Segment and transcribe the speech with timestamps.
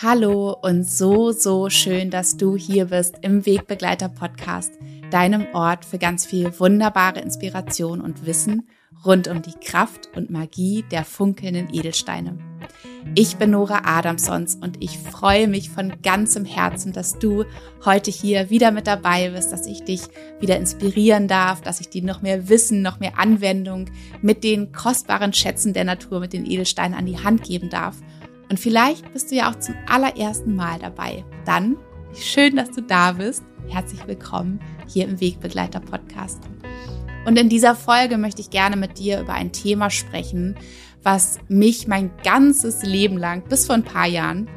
[0.00, 4.72] Hallo und so, so schön, dass du hier bist im Wegbegleiter Podcast,
[5.10, 8.68] deinem Ort für ganz viel wunderbare Inspiration und Wissen
[9.04, 12.38] rund um die Kraft und Magie der funkelnden Edelsteine.
[13.16, 17.44] Ich bin Nora Adamsons und ich freue mich von ganzem Herzen, dass du
[17.84, 20.02] heute hier wieder mit dabei bist, dass ich dich
[20.38, 23.86] wieder inspirieren darf, dass ich dir noch mehr Wissen, noch mehr Anwendung
[24.22, 27.96] mit den kostbaren Schätzen der Natur, mit den Edelsteinen an die Hand geben darf
[28.48, 31.24] und vielleicht bist du ja auch zum allerersten Mal dabei.
[31.44, 31.76] Dann
[32.14, 33.42] schön, dass du da bist.
[33.68, 36.40] Herzlich willkommen hier im Wegbegleiter Podcast.
[37.26, 40.56] Und in dieser Folge möchte ich gerne mit dir über ein Thema sprechen,
[41.02, 44.48] was mich mein ganzes Leben lang bis vor ein paar Jahren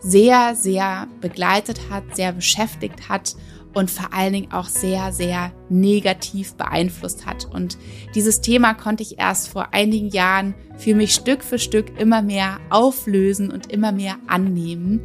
[0.00, 3.36] sehr, sehr begleitet hat, sehr beschäftigt hat
[3.74, 7.46] und vor allen Dingen auch sehr, sehr negativ beeinflusst hat.
[7.52, 7.76] Und
[8.14, 12.58] dieses Thema konnte ich erst vor einigen Jahren für mich Stück für Stück immer mehr
[12.70, 15.00] auflösen und immer mehr annehmen.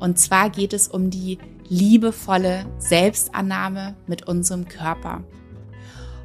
[0.00, 5.22] Und zwar geht es um die liebevolle Selbstannahme mit unserem Körper.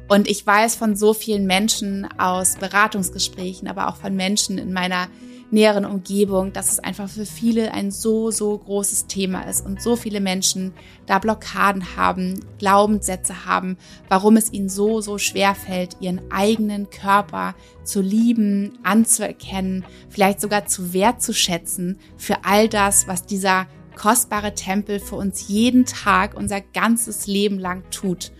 [0.08, 5.06] Und ich weiß von so vielen Menschen aus Beratungsgesprächen, aber auch von Menschen in meiner
[5.50, 9.96] näheren Umgebung, dass es einfach für viele ein so, so großes Thema ist und so
[9.96, 10.72] viele Menschen
[11.06, 13.76] da Blockaden haben, Glaubenssätze haben,
[14.08, 20.66] warum es ihnen so, so schwer fällt, ihren eigenen Körper zu lieben, anzuerkennen, vielleicht sogar
[20.66, 27.26] zu wertzuschätzen für all das, was dieser kostbare Tempel für uns jeden Tag, unser ganzes
[27.26, 28.32] Leben lang tut.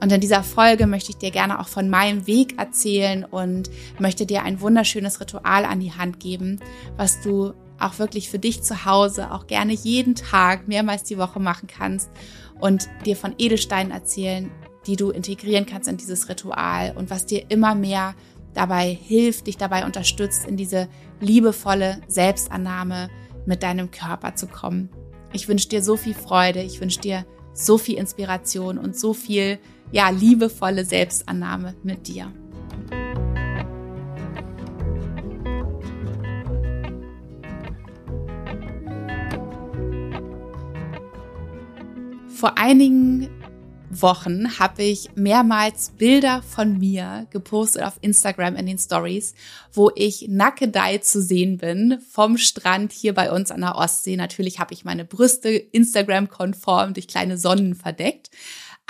[0.00, 4.26] Und in dieser Folge möchte ich dir gerne auch von meinem Weg erzählen und möchte
[4.26, 6.60] dir ein wunderschönes Ritual an die Hand geben,
[6.96, 11.40] was du auch wirklich für dich zu Hause auch gerne jeden Tag mehrmals die Woche
[11.40, 12.10] machen kannst
[12.60, 14.50] und dir von Edelsteinen erzählen,
[14.86, 18.14] die du integrieren kannst in dieses Ritual und was dir immer mehr
[18.54, 20.88] dabei hilft, dich dabei unterstützt, in diese
[21.20, 23.08] liebevolle Selbstannahme
[23.46, 24.90] mit deinem Körper zu kommen.
[25.32, 29.58] Ich wünsche dir so viel Freude, ich wünsche dir so viel Inspiration und so viel
[29.92, 32.32] ja, liebevolle Selbstannahme mit dir.
[42.38, 43.28] Vor einigen
[43.90, 49.34] Wochen habe ich mehrmals Bilder von mir gepostet auf Instagram in den Stories,
[49.72, 54.16] wo ich nackedei zu sehen bin vom Strand hier bei uns an der Ostsee.
[54.16, 58.30] Natürlich habe ich meine Brüste Instagram-konform durch kleine Sonnen verdeckt.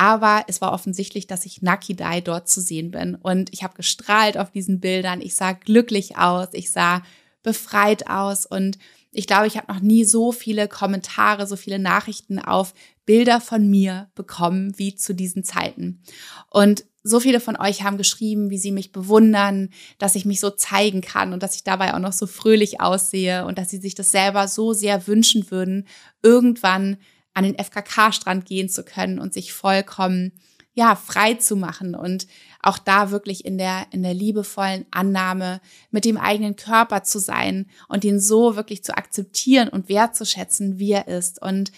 [0.00, 3.16] Aber es war offensichtlich, dass ich Nakidai dort zu sehen bin.
[3.16, 5.20] Und ich habe gestrahlt auf diesen Bildern.
[5.20, 6.48] Ich sah glücklich aus.
[6.52, 7.02] Ich sah
[7.42, 8.46] befreit aus.
[8.46, 8.78] Und
[9.10, 12.74] ich glaube, ich habe noch nie so viele Kommentare, so viele Nachrichten auf
[13.06, 16.00] Bilder von mir bekommen wie zu diesen Zeiten.
[16.48, 20.50] Und so viele von euch haben geschrieben, wie sie mich bewundern, dass ich mich so
[20.50, 23.96] zeigen kann und dass ich dabei auch noch so fröhlich aussehe und dass sie sich
[23.96, 25.88] das selber so sehr wünschen würden,
[26.22, 26.98] irgendwann
[27.38, 30.32] an den FKK-Strand gehen zu können und sich vollkommen
[30.74, 32.26] ja, frei zu machen und
[32.62, 35.60] auch da wirklich in der, in der liebevollen Annahme
[35.90, 40.92] mit dem eigenen Körper zu sein und ihn so wirklich zu akzeptieren und wertzuschätzen, wie
[40.92, 41.42] er ist.
[41.42, 41.72] Und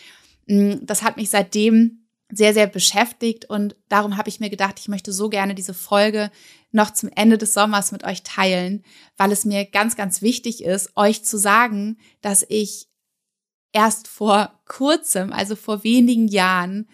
[0.46, 2.00] mh, mm, das hat mich seitdem
[2.30, 6.30] sehr, sehr beschäftigt und darum habe ich mir gedacht, ich möchte so gerne diese Folge
[6.70, 8.84] noch zum Ende des Sommers mit euch teilen,
[9.16, 12.89] weil es mir ganz, ganz wichtig ist, euch zu sagen, dass ich
[13.72, 16.88] erst vor kurzem, also vor wenigen Jahren,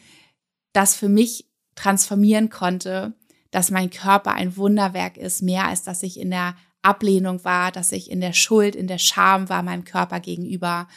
[0.73, 3.15] das für mich transformieren konnte,
[3.51, 7.93] dass mein Körper ein Wunderwerk ist, mehr als dass ich in der Ablehnung war, dass
[7.93, 10.89] ich in der Schuld, in der Scham war meinem Körper gegenüber.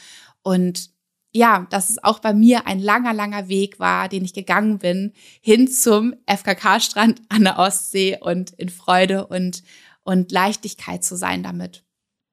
[0.44, 0.91] Und
[1.31, 5.13] ja, dass es auch bei mir ein langer, langer Weg war, den ich gegangen bin,
[5.41, 9.63] hin zum FKK-Strand an der Ostsee und in Freude und,
[10.03, 11.84] und Leichtigkeit zu sein damit.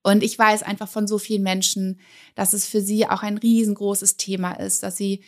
[0.06, 1.98] Und ich weiß einfach von so vielen Menschen,
[2.36, 5.24] dass es für sie auch ein riesengroßes Thema ist, dass sie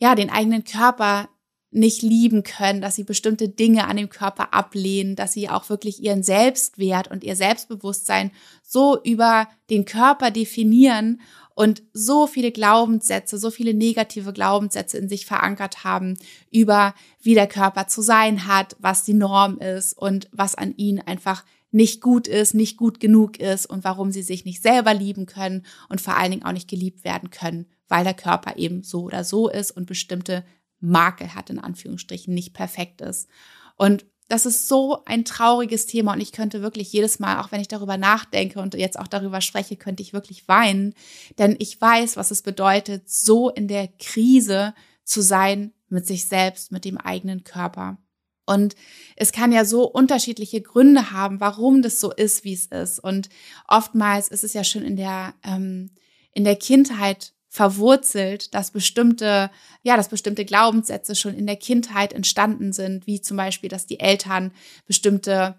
[0.00, 1.28] ja den eigenen Körper
[1.70, 6.02] nicht lieben können, dass sie bestimmte Dinge an dem Körper ablehnen, dass sie auch wirklich
[6.02, 8.32] ihren Selbstwert und ihr Selbstbewusstsein
[8.64, 11.20] so über den Körper definieren
[11.54, 16.18] und so viele Glaubenssätze, so viele negative Glaubenssätze in sich verankert haben
[16.50, 20.98] über wie der Körper zu sein hat, was die Norm ist und was an ihnen
[20.98, 21.44] einfach
[21.76, 25.66] nicht gut ist, nicht gut genug ist und warum sie sich nicht selber lieben können
[25.90, 29.24] und vor allen Dingen auch nicht geliebt werden können, weil der Körper eben so oder
[29.24, 30.42] so ist und bestimmte
[30.80, 33.28] Makel hat, in Anführungsstrichen, nicht perfekt ist.
[33.76, 37.60] Und das ist so ein trauriges Thema und ich könnte wirklich jedes Mal, auch wenn
[37.60, 40.94] ich darüber nachdenke und jetzt auch darüber spreche, könnte ich wirklich weinen,
[41.38, 44.72] denn ich weiß, was es bedeutet, so in der Krise
[45.04, 47.98] zu sein mit sich selbst, mit dem eigenen Körper.
[48.46, 48.76] Und
[49.16, 52.98] es kann ja so unterschiedliche Gründe haben, warum das so ist, wie es ist.
[53.00, 53.28] Und
[53.66, 55.90] oftmals ist es ja schon in der, ähm,
[56.32, 59.50] in der Kindheit verwurzelt, dass bestimmte,
[59.82, 63.98] ja, dass bestimmte Glaubenssätze schon in der Kindheit entstanden sind, wie zum Beispiel, dass die
[63.98, 64.52] Eltern
[64.86, 65.58] bestimmte,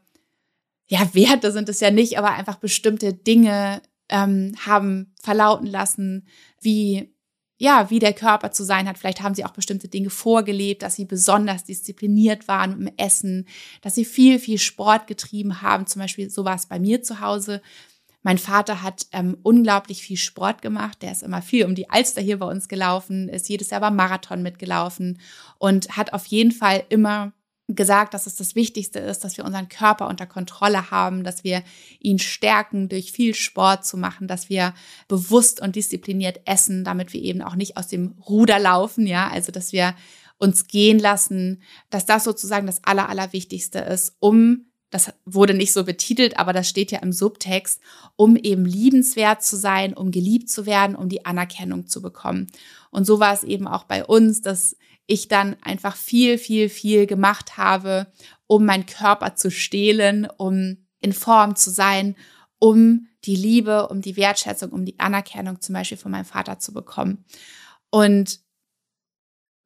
[0.87, 6.27] ja, Werte sind es ja nicht, aber einfach bestimmte Dinge ähm, haben verlauten lassen,
[6.61, 7.13] wie
[7.57, 8.97] ja, wie der Körper zu sein hat.
[8.97, 13.47] Vielleicht haben sie auch bestimmte Dinge vorgelebt, dass sie besonders diszipliniert waren im Essen,
[13.81, 15.87] dass sie viel, viel Sport getrieben haben.
[15.87, 17.61] Zum Beispiel so war es bei mir zu Hause.
[18.21, 21.01] Mein Vater hat ähm, unglaublich viel Sport gemacht.
[21.01, 23.95] Der ist immer viel um die Alster hier bei uns gelaufen, ist jedes Jahr beim
[23.95, 25.19] Marathon mitgelaufen
[25.57, 27.31] und hat auf jeden Fall immer
[27.67, 31.63] gesagt, dass es das Wichtigste ist, dass wir unseren Körper unter Kontrolle haben, dass wir
[31.99, 34.73] ihn stärken durch viel Sport zu machen, dass wir
[35.07, 39.51] bewusst und diszipliniert essen, damit wir eben auch nicht aus dem Ruder laufen, ja, also
[39.51, 39.95] dass wir
[40.37, 45.83] uns gehen lassen, dass das sozusagen das Aller, Allerwichtigste ist, um das wurde nicht so
[45.83, 47.81] betitelt, aber das steht ja im Subtext,
[48.15, 52.47] um eben liebenswert zu sein, um geliebt zu werden, um die Anerkennung zu bekommen.
[52.89, 57.07] Und so war es eben auch bei uns, dass ich dann einfach viel, viel, viel
[57.07, 58.07] gemacht habe,
[58.45, 62.15] um meinen Körper zu stehlen, um in Form zu sein,
[62.59, 66.73] um die Liebe, um die Wertschätzung, um die Anerkennung zum Beispiel von meinem Vater zu
[66.73, 67.25] bekommen.
[67.89, 68.39] Und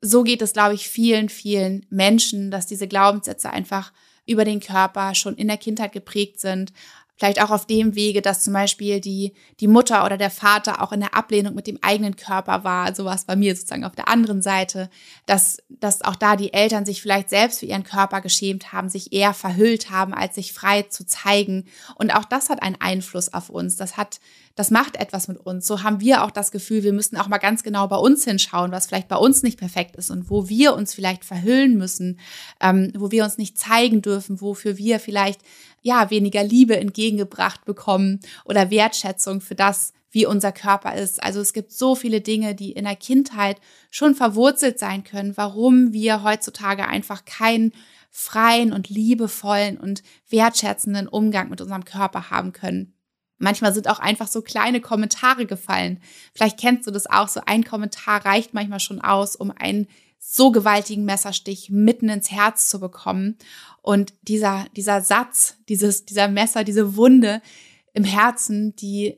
[0.02, 3.94] so geht es, glaube ich, vielen, vielen Menschen, dass diese Glaubenssätze einfach
[4.26, 6.74] über den Körper schon in der Kindheit geprägt sind,
[7.22, 10.92] Vielleicht auch auf dem Wege, dass zum Beispiel die, die Mutter oder der Vater auch
[10.92, 12.96] in der Ablehnung mit dem eigenen Körper war.
[12.96, 14.90] So war es bei mir sozusagen auf der anderen Seite,
[15.28, 19.14] dass, dass auch da die Eltern sich vielleicht selbst für ihren Körper geschämt haben, sich
[19.14, 21.66] eher verhüllt haben, als sich frei zu zeigen.
[21.94, 23.76] Und auch das hat einen Einfluss auf uns.
[23.76, 24.20] Das hat
[24.56, 25.66] das macht etwas mit uns.
[25.66, 28.72] So haben wir auch das Gefühl, wir müssen auch mal ganz genau bei uns hinschauen,
[28.72, 32.20] was vielleicht bei uns nicht perfekt ist und wo wir uns vielleicht verhüllen müssen,
[32.60, 35.42] ähm, wo wir uns nicht zeigen dürfen, wofür wir vielleicht
[35.82, 41.24] ja weniger Liebe entgegengebracht bekommen oder Wertschätzung für das, wie unser Körper ist.
[41.24, 43.60] Also es gibt so viele Dinge, die in der Kindheit
[43.90, 47.72] schon verwurzelt sein können, warum wir heutzutage einfach keinen
[48.10, 52.94] freien und liebevollen und wertschätzenden Umgang mit unserem Körper haben können.
[53.42, 56.00] Manchmal sind auch einfach so kleine Kommentare gefallen.
[56.34, 57.28] Vielleicht kennst du das auch.
[57.28, 59.88] So ein Kommentar reicht manchmal schon aus, um einen
[60.20, 63.38] so gewaltigen Messerstich mitten ins Herz zu bekommen.
[63.82, 67.42] Und dieser, dieser Satz, dieses, dieser Messer, diese Wunde
[67.94, 69.18] im Herzen, die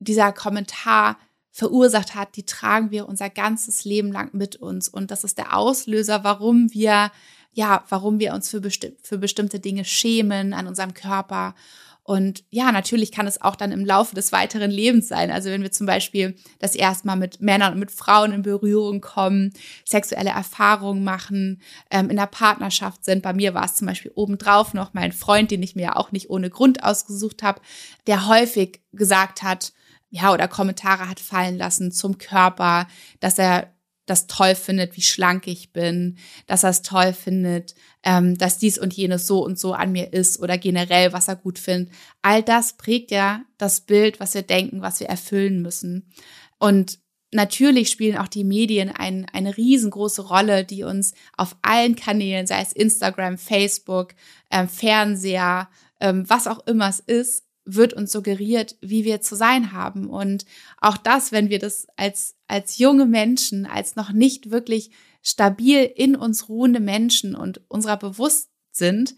[0.00, 1.16] dieser Kommentar
[1.52, 4.88] verursacht hat, die tragen wir unser ganzes Leben lang mit uns.
[4.88, 7.12] Und das ist der Auslöser, warum wir,
[7.52, 11.54] ja, warum wir uns für, besti für bestimmte Dinge schämen an unserem Körper
[12.04, 15.30] und ja, natürlich kann es auch dann im Laufe des weiteren Lebens sein.
[15.30, 19.00] Also wenn wir zum Beispiel das erste Mal mit Männern und mit Frauen in Berührung
[19.00, 19.52] kommen,
[19.84, 23.22] sexuelle Erfahrungen machen, ähm, in der Partnerschaft sind.
[23.22, 26.10] Bei mir war es zum Beispiel obendrauf noch mein Freund, den ich mir ja auch
[26.10, 27.60] nicht ohne Grund ausgesucht habe,
[28.08, 29.72] der häufig gesagt hat,
[30.10, 32.86] ja, oder Kommentare hat fallen lassen zum Körper,
[33.20, 33.72] dass er
[34.12, 38.78] das toll findet, wie schlank ich bin, dass er es toll findet, ähm, dass dies
[38.78, 41.94] und jenes so und so an mir ist oder generell, was er gut findet.
[42.20, 46.10] All das prägt ja das Bild, was wir denken, was wir erfüllen müssen.
[46.58, 46.98] Und
[47.32, 52.60] natürlich spielen auch die Medien ein, eine riesengroße Rolle, die uns auf allen Kanälen, sei
[52.60, 54.14] es Instagram, Facebook,
[54.50, 59.72] ähm, Fernseher, ähm, was auch immer es ist, wird uns suggeriert, wie wir zu sein
[59.72, 60.08] haben.
[60.08, 60.44] Und
[60.80, 64.90] auch das, wenn wir das als, als junge Menschen, als noch nicht wirklich
[65.22, 69.14] stabil in uns ruhende Menschen und unserer bewusst sind,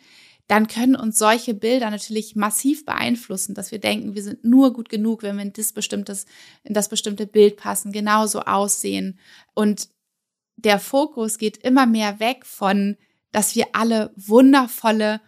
[0.47, 4.91] dann können uns solche Bilder natürlich massiv beeinflussen, dass wir denken, wir sind nur gut
[4.91, 6.27] genug, wenn wir in das, bestimmtes,
[6.65, 9.19] in das bestimmte Bild passen, genauso aussehen.
[9.55, 9.89] Und
[10.57, 12.97] der Fokus geht immer mehr weg von,
[13.33, 15.23] dass wir alle wundervolle,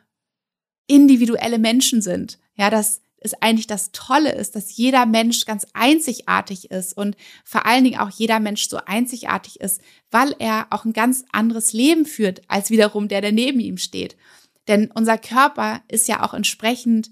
[0.86, 2.38] individuelle Menschen sind.
[2.54, 7.66] Ja, dass, ist eigentlich das Tolle ist, dass jeder Mensch ganz einzigartig ist und vor
[7.66, 12.06] allen Dingen auch jeder Mensch so einzigartig ist, weil er auch ein ganz anderes Leben
[12.06, 14.16] führt als wiederum der, der neben ihm steht.
[14.68, 17.10] Denn unser Körper ist ja auch entsprechend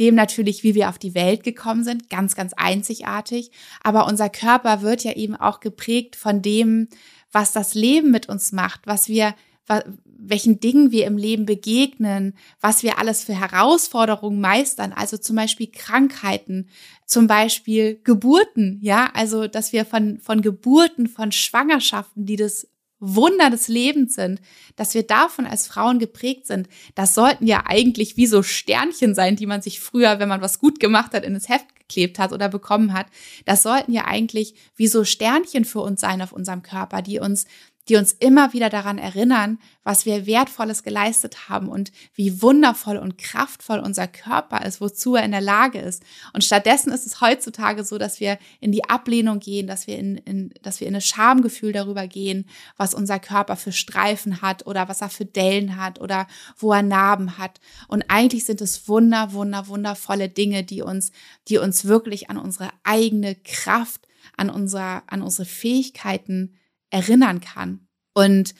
[0.00, 3.50] dem natürlich, wie wir auf die Welt gekommen sind, ganz, ganz einzigartig.
[3.82, 6.88] Aber unser Körper wird ja eben auch geprägt von dem,
[7.30, 9.34] was das Leben mit uns macht, was wir
[10.24, 15.66] welchen Dingen wir im Leben begegnen, was wir alles für Herausforderungen meistern, also zum Beispiel
[15.66, 16.68] Krankheiten,
[17.06, 22.68] zum Beispiel Geburten, ja, also dass wir von, von Geburten, von Schwangerschaften, die das
[23.04, 24.40] Wunder des Lebens sind,
[24.76, 29.34] dass wir davon als Frauen geprägt sind, das sollten ja eigentlich wie so Sternchen sein,
[29.34, 32.32] die man sich früher, wenn man was gut gemacht hat, in das Heft geklebt hat
[32.32, 33.06] oder bekommen hat.
[33.44, 37.46] Das sollten ja eigentlich wie so Sternchen für uns sein auf unserem Körper, die uns
[37.88, 43.18] die uns immer wieder daran erinnern, was wir Wertvolles geleistet haben und wie wundervoll und
[43.18, 46.04] kraftvoll unser Körper ist, wozu er in der Lage ist.
[46.32, 50.16] Und stattdessen ist es heutzutage so, dass wir in die Ablehnung gehen, dass wir in,
[50.18, 52.46] in, dass wir in ein Schamgefühl darüber gehen,
[52.76, 56.82] was unser Körper für Streifen hat oder was er für Dellen hat oder wo er
[56.82, 57.60] Narben hat.
[57.88, 61.10] Und eigentlich sind es wunder, wunder, wundervolle Dinge, die uns,
[61.48, 66.54] die uns wirklich an unsere eigene Kraft, an unser, an unsere Fähigkeiten
[66.92, 67.88] erinnern kann.
[68.14, 68.54] Und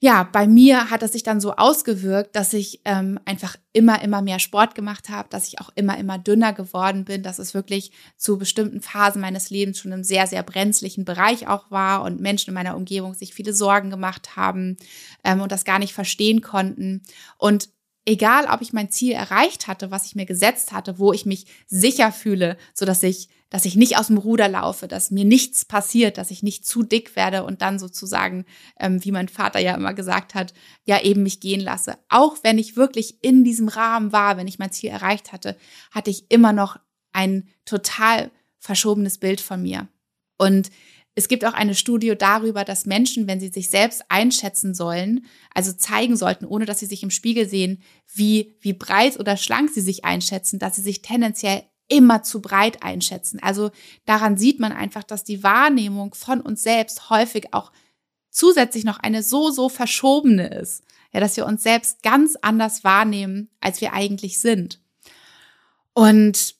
[0.00, 4.22] ja, bei mir hat es sich dann so ausgewirkt, dass ich ähm, einfach immer, immer
[4.22, 7.90] mehr Sport gemacht habe, dass ich auch immer, immer dünner geworden bin, dass es wirklich
[8.16, 12.50] zu bestimmten Phasen meines Lebens schon im sehr, sehr brenzlichen Bereich auch war und Menschen
[12.50, 14.76] in meiner Umgebung sich viele Sorgen gemacht haben
[15.24, 17.02] ähm, und das gar nicht verstehen konnten.
[17.36, 17.68] Und
[18.08, 21.46] egal, ob ich mein Ziel erreicht hatte, was ich mir gesetzt hatte, wo ich mich
[21.66, 25.64] sicher fühle, so dass ich dass ich nicht aus dem Ruder laufe, dass mir nichts
[25.64, 28.44] passiert, dass ich nicht zu dick werde und dann sozusagen,
[28.78, 30.52] ähm, wie mein Vater ja immer gesagt hat,
[30.84, 31.96] ja eben mich gehen lasse.
[32.10, 35.56] Auch wenn ich wirklich in diesem Rahmen war, wenn ich mein Ziel erreicht hatte,
[35.90, 36.78] hatte ich immer noch
[37.12, 39.88] ein total verschobenes Bild von mir.
[40.36, 40.70] Und
[41.14, 45.72] es gibt auch eine Studie darüber, dass Menschen, wenn sie sich selbst einschätzen sollen, also
[45.72, 47.82] zeigen sollten, ohne dass sie sich im Spiegel sehen,
[48.14, 52.82] wie, wie breit oder schlank sie sich einschätzen, dass sie sich tendenziell immer zu breit
[52.82, 53.40] einschätzen.
[53.42, 53.70] Also
[54.04, 57.72] daran sieht man einfach, dass die Wahrnehmung von uns selbst häufig auch
[58.30, 60.84] zusätzlich noch eine so, so verschobene ist.
[61.12, 64.80] Ja, dass wir uns selbst ganz anders wahrnehmen, als wir eigentlich sind.
[65.94, 66.57] Und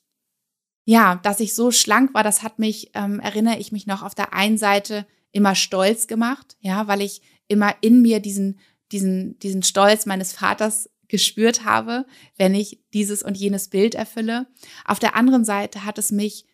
[0.89, 4.15] ja, dass ich so schlank war, das hat mich, ähm, erinnere ich mich noch, auf
[4.15, 8.59] der einen Seite immer stolz gemacht, ja, weil ich immer in mir diesen,
[8.91, 14.47] diesen, diesen Stolz meines Vaters gespürt habe, wenn ich dieses und jenes Bild erfülle.
[14.83, 16.47] Auf der anderen Seite hat es mich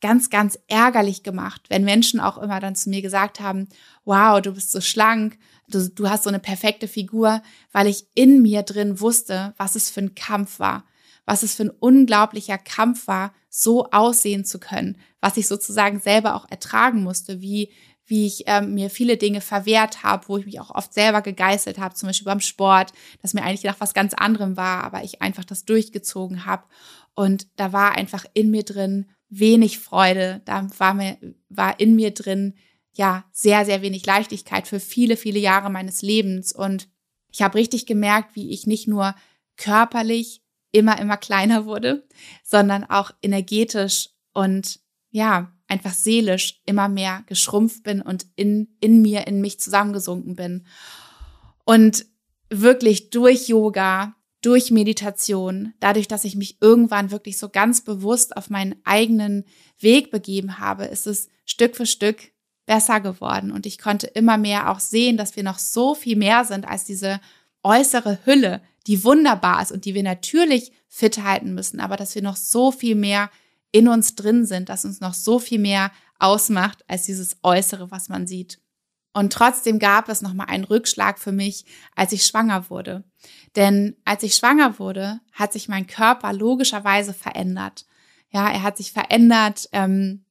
[0.00, 3.68] ganz, ganz ärgerlich gemacht, wenn Menschen auch immer dann zu mir gesagt haben,
[4.06, 5.38] wow, du bist so schlank,
[5.68, 9.90] du, du hast so eine perfekte Figur, weil ich in mir drin wusste, was es
[9.90, 10.86] für ein Kampf war,
[11.26, 16.34] was es für ein unglaublicher Kampf war, so aussehen zu können, was ich sozusagen selber
[16.34, 17.70] auch ertragen musste, wie,
[18.04, 21.78] wie ich ähm, mir viele Dinge verwehrt habe, wo ich mich auch oft selber gegeißelt
[21.78, 22.92] habe, zum Beispiel beim Sport,
[23.22, 26.64] dass mir eigentlich nach was ganz anderem war, aber ich einfach das durchgezogen habe.
[27.14, 31.16] Und da war einfach in mir drin wenig Freude, da war mir,
[31.48, 32.54] war in mir drin,
[32.96, 36.52] ja, sehr, sehr wenig Leichtigkeit für viele, viele Jahre meines Lebens.
[36.52, 36.88] Und
[37.30, 39.14] ich habe richtig gemerkt, wie ich nicht nur
[39.56, 40.43] körperlich
[40.74, 42.06] immer, immer kleiner wurde,
[42.42, 49.26] sondern auch energetisch und ja, einfach seelisch immer mehr geschrumpft bin und in, in mir,
[49.26, 50.66] in mich zusammengesunken bin.
[51.64, 52.06] Und
[52.50, 58.50] wirklich durch Yoga, durch Meditation, dadurch, dass ich mich irgendwann wirklich so ganz bewusst auf
[58.50, 59.44] meinen eigenen
[59.78, 62.32] Weg begeben habe, ist es Stück für Stück
[62.66, 63.52] besser geworden.
[63.52, 66.84] Und ich konnte immer mehr auch sehen, dass wir noch so viel mehr sind als
[66.84, 67.20] diese
[67.62, 72.22] äußere Hülle, die wunderbar ist und die wir natürlich fit halten müssen, aber dass wir
[72.22, 73.30] noch so viel mehr
[73.72, 78.08] in uns drin sind, dass uns noch so viel mehr ausmacht als dieses Äußere, was
[78.08, 78.60] man sieht.
[79.12, 81.64] Und trotzdem gab es nochmal einen Rückschlag für mich,
[81.94, 83.04] als ich schwanger wurde.
[83.54, 87.86] Denn als ich schwanger wurde, hat sich mein Körper logischerweise verändert.
[88.30, 89.68] Ja, er hat sich verändert.
[89.72, 90.23] Ähm,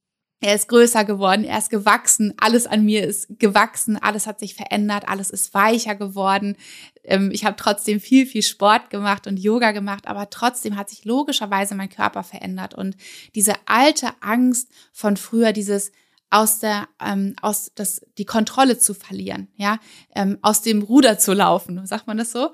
[0.44, 4.54] er ist größer geworden, er ist gewachsen, alles an mir ist gewachsen, alles hat sich
[4.54, 6.56] verändert, alles ist weicher geworden.
[7.02, 11.06] Ähm, ich habe trotzdem viel, viel Sport gemacht und Yoga gemacht, aber trotzdem hat sich
[11.06, 12.74] logischerweise mein Körper verändert.
[12.74, 12.94] Und
[13.34, 15.92] diese alte Angst von früher, dieses
[16.28, 19.78] aus der ähm, aus das die Kontrolle zu verlieren, ja,
[20.14, 22.52] ähm, aus dem Ruder zu laufen, sagt man das so,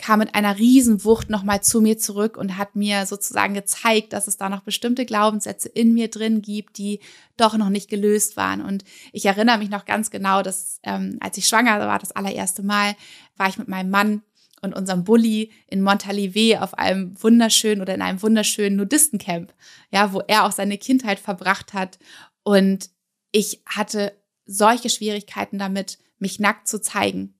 [0.00, 4.36] kam mit einer Riesenwucht nochmal zu mir zurück und hat mir sozusagen gezeigt, dass es
[4.36, 7.00] da noch bestimmte Glaubenssätze in mir drin gibt, die
[7.36, 8.62] doch noch nicht gelöst waren.
[8.62, 12.62] Und ich erinnere mich noch ganz genau, dass ähm, als ich schwanger war, das allererste
[12.62, 12.96] Mal,
[13.36, 14.22] war ich mit meinem Mann
[14.62, 19.52] und unserem Bulli in Montalivet auf einem wunderschönen oder in einem wunderschönen Nudistencamp,
[19.90, 21.98] ja, wo er auch seine Kindheit verbracht hat.
[22.42, 22.90] Und
[23.32, 24.16] ich hatte
[24.46, 27.34] solche Schwierigkeiten damit, mich nackt zu zeigen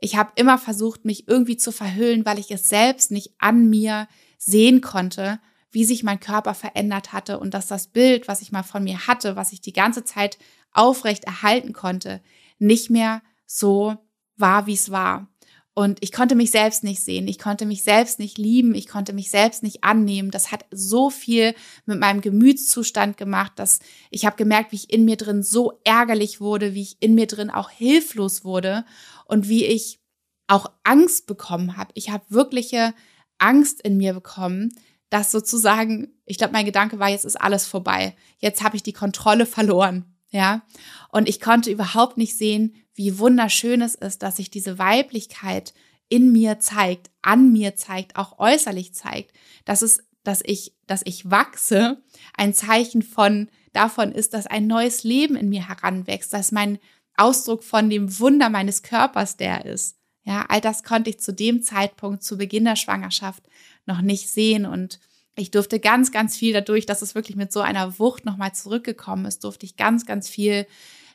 [0.00, 4.08] ich habe immer versucht, mich irgendwie zu verhüllen, weil ich es selbst nicht an mir
[4.38, 5.40] sehen konnte,
[5.70, 9.06] wie sich mein Körper verändert hatte und dass das Bild, was ich mal von mir
[9.06, 10.38] hatte, was ich die ganze Zeit
[10.72, 12.20] aufrecht erhalten konnte,
[12.58, 13.96] nicht mehr so
[14.36, 15.28] war, wie es war.
[15.74, 19.14] Und ich konnte mich selbst nicht sehen, ich konnte mich selbst nicht lieben, ich konnte
[19.14, 20.30] mich selbst nicht annehmen.
[20.30, 21.54] Das hat so viel
[21.86, 26.42] mit meinem Gemütszustand gemacht, dass ich habe gemerkt, wie ich in mir drin so ärgerlich
[26.42, 28.84] wurde, wie ich in mir drin auch hilflos wurde
[29.32, 29.98] und wie ich
[30.46, 31.90] auch Angst bekommen habe.
[31.94, 32.92] Ich habe wirkliche
[33.38, 34.74] Angst in mir bekommen,
[35.08, 38.14] dass sozusagen, ich glaube, mein Gedanke war, jetzt ist alles vorbei.
[38.36, 40.04] Jetzt habe ich die Kontrolle verloren.
[40.32, 40.60] Ja.
[41.08, 45.72] Und ich konnte überhaupt nicht sehen, wie wunderschön es ist, dass sich diese Weiblichkeit
[46.10, 49.34] in mir zeigt, an mir zeigt, auch äußerlich zeigt,
[49.64, 52.02] dass es, dass ich, dass ich wachse,
[52.36, 56.78] ein Zeichen von davon ist, dass ein neues Leben in mir heranwächst, dass mein
[57.16, 59.96] Ausdruck von dem Wunder meines Körpers der ist.
[60.24, 63.42] Ja, all das konnte ich zu dem Zeitpunkt, zu Beginn der Schwangerschaft,
[63.86, 65.00] noch nicht sehen und
[65.34, 69.24] ich durfte ganz, ganz viel dadurch, dass es wirklich mit so einer Wucht nochmal zurückgekommen
[69.24, 70.66] ist, durfte ich ganz, ganz viel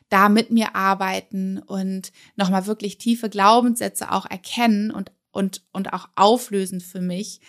[0.08, 6.08] da mit mir arbeiten und nochmal wirklich tiefe Glaubenssätze auch erkennen und, und, und auch
[6.16, 7.40] auflösen für mich.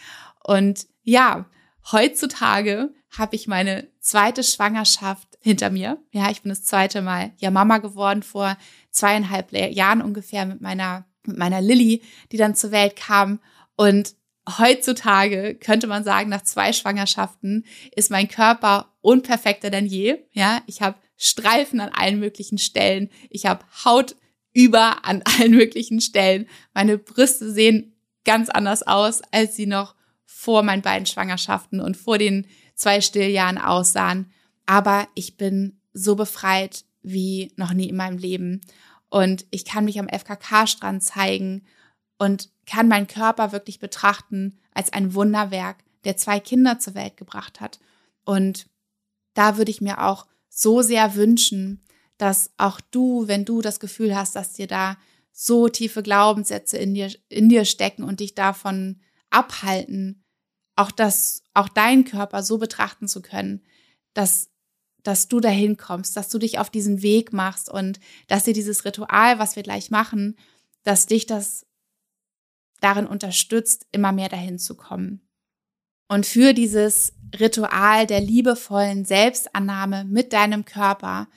[0.43, 1.45] Und ja,
[1.91, 5.97] heutzutage habe ich meine zweite Schwangerschaft hinter mir.
[6.11, 8.57] Ja, ich bin das zweite Mal ja Mama geworden vor
[8.91, 13.39] zweieinhalb Jahren ungefähr mit meiner, mit meiner Lilly, die dann zur Welt kam.
[13.75, 14.15] Und
[14.57, 17.65] heutzutage könnte man sagen, nach zwei Schwangerschaften
[17.95, 20.17] ist mein Körper unperfekter denn je.
[20.31, 23.09] Ja, ich habe Streifen an allen möglichen Stellen.
[23.29, 24.15] Ich habe Haut
[24.53, 26.47] über an allen möglichen Stellen.
[26.73, 32.17] Meine Brüste sehen ganz anders aus, als sie noch vor meinen beiden Schwangerschaften und vor
[32.17, 34.31] den zwei Stilljahren aussahen.
[34.69, 38.61] Aber ich bin so befreit wie noch nie in meinem Leben.
[39.09, 41.65] Und ich kann mich am FKK-Strand zeigen
[42.19, 47.61] und kann meinen Körper wirklich betrachten als ein Wunderwerk, der zwei Kinder zur Welt gebracht
[47.61, 47.79] hat.
[48.25, 48.67] Und
[49.33, 51.83] da würde ich mir auch so sehr wünschen,
[52.19, 54.97] dass auch du, wenn du das Gefühl hast, dass dir da
[55.31, 60.23] so tiefe Glaubenssätze in dir, in dir stecken und dich davon abhalten,
[60.75, 63.63] auch das, auch deinen Körper so betrachten zu können,
[64.13, 64.51] dass,
[65.03, 68.85] dass du dahin kommst, dass du dich auf diesen Weg machst und dass dir dieses
[68.85, 70.37] Ritual, was wir gleich machen,
[70.83, 71.65] dass dich das
[72.81, 75.21] darin unterstützt, immer mehr dahin zu kommen.
[76.07, 81.27] Und für dieses Ritual der liebevollen Selbstannahme mit deinem Körper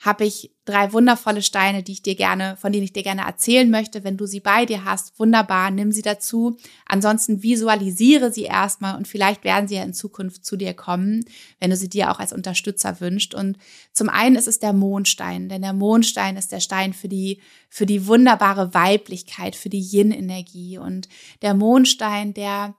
[0.00, 3.68] habe ich drei wundervolle Steine, die ich dir gerne, von denen ich dir gerne erzählen
[3.68, 4.04] möchte.
[4.04, 6.56] Wenn du sie bei dir hast, wunderbar, nimm sie dazu.
[6.86, 11.24] Ansonsten visualisiere sie erstmal und vielleicht werden sie ja in Zukunft zu dir kommen,
[11.58, 13.34] wenn du sie dir auch als Unterstützer wünscht.
[13.34, 13.58] Und
[13.92, 17.86] zum einen ist es der Mondstein, denn der Mondstein ist der Stein für die, für
[17.86, 20.78] die wunderbare Weiblichkeit, für die Yin-Energie.
[20.78, 21.08] Und
[21.42, 22.76] der Mondstein, der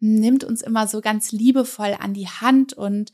[0.00, 3.12] nimmt uns immer so ganz liebevoll an die Hand und,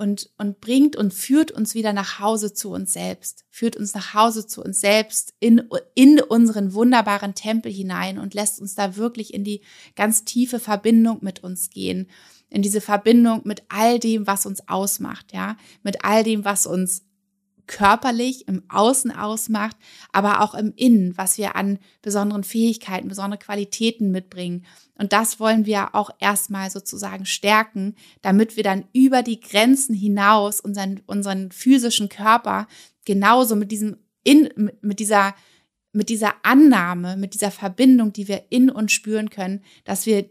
[0.00, 4.14] und, und bringt und führt uns wieder nach Hause zu uns selbst, führt uns nach
[4.14, 9.34] Hause zu uns selbst in, in unseren wunderbaren Tempel hinein und lässt uns da wirklich
[9.34, 9.60] in die
[9.96, 12.08] ganz tiefe Verbindung mit uns gehen,
[12.48, 17.02] in diese Verbindung mit all dem, was uns ausmacht, ja, mit all dem, was uns
[17.70, 19.76] körperlich im Außen ausmacht,
[20.10, 24.66] aber auch im Innen, was wir an besonderen Fähigkeiten, besondere Qualitäten mitbringen.
[24.96, 30.60] Und das wollen wir auch erstmal sozusagen stärken, damit wir dann über die Grenzen hinaus
[30.60, 32.66] unseren, unseren physischen Körper
[33.04, 35.36] genauso mit diesem, in, mit dieser,
[35.92, 40.28] mit dieser Annahme, mit dieser Verbindung, die wir in uns spüren können, dass wir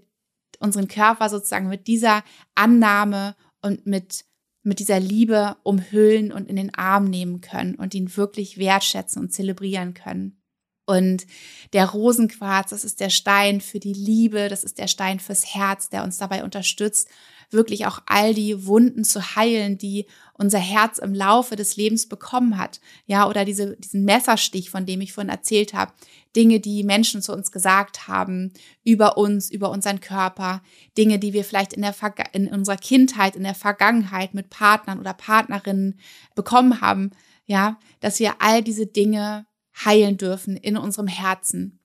[0.60, 2.21] unseren Körper sozusagen mit dieser
[2.54, 4.25] Annahme und mit
[4.63, 9.34] mit dieser Liebe umhüllen und in den Arm nehmen können und ihn wirklich wertschätzen und
[9.34, 10.41] zelebrieren können.
[10.86, 11.28] Und
[11.74, 15.89] der Rosenquarz, das ist der Stein für die Liebe, das ist der Stein fürs Herz,
[15.89, 17.08] der uns dabei unterstützt,
[17.52, 22.58] wirklich auch all die Wunden zu heilen, die unser Herz im Laufe des Lebens bekommen
[22.58, 22.80] hat.
[23.06, 25.94] Ja, oder diese, diesen Messerstich, von dem ich vorhin erzählt habe.
[26.36, 30.62] Dinge, die Menschen zu uns gesagt haben, über uns, über unseren Körper.
[30.98, 31.96] Dinge, die wir vielleicht in, der
[32.34, 36.00] in unserer Kindheit, in der Vergangenheit mit Partnern oder Partnerinnen
[36.36, 37.12] bekommen haben.
[37.46, 39.48] Ja, dass wir all diese Dinge
[39.84, 41.80] heilen dürfen in unserem Herzen.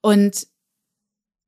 [0.00, 0.46] Und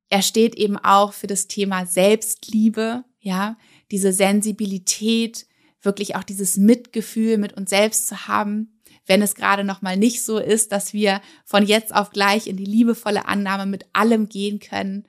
[0.09, 3.57] er steht eben auch für das Thema Selbstliebe, ja,
[3.91, 5.47] diese Sensibilität,
[5.81, 10.23] wirklich auch dieses Mitgefühl mit uns selbst zu haben, wenn es gerade noch mal nicht
[10.23, 14.61] so ist, dass wir von jetzt auf gleich in die liebevolle Annahme mit allem gehen
[14.61, 15.05] können.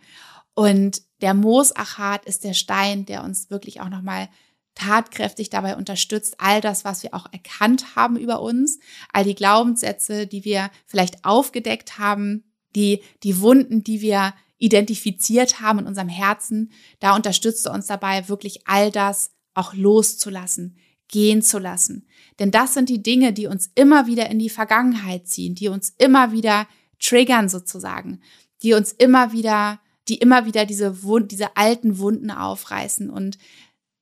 [0.54, 4.30] Und der Moosachat ist der Stein, der uns wirklich auch noch mal
[4.76, 8.80] tatkräftig dabei unterstützt, all das, was wir auch erkannt haben über uns,
[9.14, 12.44] all die Glaubenssätze, die wir vielleicht aufgedeckt haben,
[12.76, 18.30] die, die Wunden, die wir identifiziert haben in unserem Herzen, da unterstützt er uns dabei,
[18.30, 22.08] wirklich all das auch loszulassen, gehen zu lassen.
[22.40, 25.94] Denn das sind die Dinge, die uns immer wieder in die Vergangenheit ziehen, die uns
[25.98, 26.68] immer wieder
[27.00, 28.22] triggern sozusagen,
[28.64, 33.10] die uns immer wieder, die immer wieder diese, Wund, diese alten Wunden aufreißen.
[33.10, 33.38] Und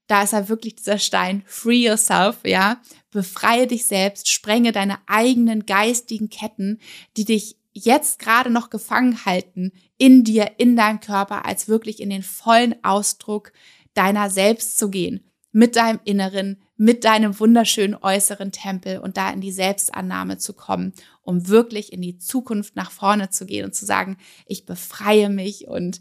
[0.07, 5.65] da ist er wirklich dieser Stein, free yourself, ja, befreie dich selbst, sprenge deine eigenen
[5.65, 6.79] geistigen Ketten,
[7.17, 12.09] die dich jetzt gerade noch gefangen halten in dir, in deinem Körper, als wirklich in
[12.09, 13.51] den vollen Ausdruck
[13.93, 19.41] deiner selbst zu gehen, mit deinem Inneren, mit deinem wunderschönen äußeren Tempel und da in
[19.41, 23.85] die Selbstannahme zu kommen, um wirklich in die Zukunft nach vorne zu gehen und zu
[23.85, 25.99] sagen, ich befreie mich und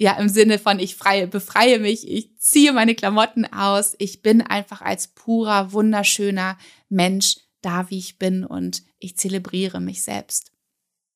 [0.00, 4.42] ja, im Sinne von ich freie, befreie mich, ich ziehe meine Klamotten aus, ich bin
[4.42, 6.56] einfach als purer, wunderschöner
[6.88, 10.52] Mensch da, wie ich bin und ich zelebriere mich selbst.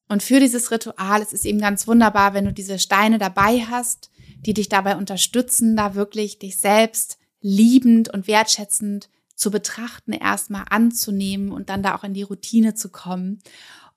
[0.08, 4.10] Und für dieses Ritual es ist eben ganz wunderbar, wenn du diese Steine dabei hast,
[4.40, 11.50] die dich dabei unterstützen, da wirklich dich selbst liebend und wertschätzend zu betrachten, erstmal anzunehmen
[11.50, 13.40] und dann da auch in die Routine zu kommen.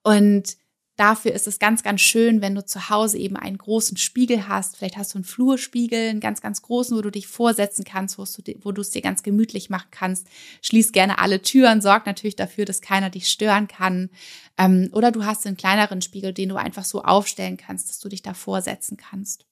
[0.03, 0.57] Und
[0.95, 4.77] dafür ist es ganz, ganz schön, wenn du zu Hause eben einen großen Spiegel hast.
[4.77, 8.71] Vielleicht hast du einen Flurspiegel, einen ganz, ganz großen, wo du dich vorsetzen kannst, wo
[8.71, 10.27] du, es dir ganz gemütlich machen kannst.
[10.61, 14.09] Schließ gerne alle Türen, sorg natürlich dafür, dass keiner dich stören kann.
[14.57, 18.09] Ähm, oder du hast einen kleineren Spiegel, den du einfach so aufstellen kannst, dass du
[18.09, 19.45] dich da vorsetzen kannst.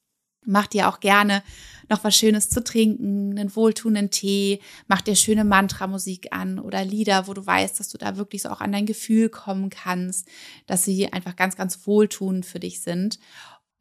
[0.46, 1.44] Mach dir auch gerne
[1.90, 7.28] noch was Schönes zu trinken, einen wohltuenden Tee, mach dir schöne Mantra-Musik an oder Lieder,
[7.28, 10.28] wo du weißt, dass du da wirklich so auch an dein Gefühl kommen kannst,
[10.66, 13.20] dass sie einfach ganz, ganz wohltuend für dich sind.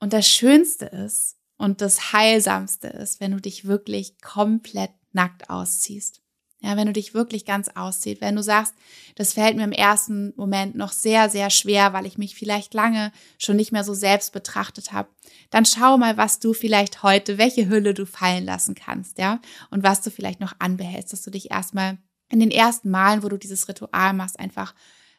[0.00, 6.21] Und das Schönste ist und das Heilsamste ist, wenn du dich wirklich komplett nackt ausziehst.
[6.64, 8.74] Ja, wenn du dich wirklich ganz auszieht, wenn du sagst,
[9.16, 13.10] das fällt mir im ersten Moment noch sehr, sehr schwer, weil ich mich vielleicht lange
[13.36, 15.08] schon nicht mehr so selbst betrachtet habe,
[15.50, 19.82] dann schau mal, was du vielleicht heute, welche Hülle du fallen lassen kannst, ja, und
[19.82, 21.98] was du vielleicht noch anbehältst, dass du dich erstmal
[22.30, 24.72] in den ersten Malen, wo du dieses Ritual machst, einfach,